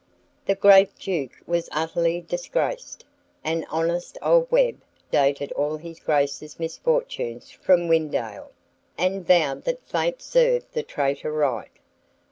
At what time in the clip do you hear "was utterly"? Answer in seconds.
1.45-2.21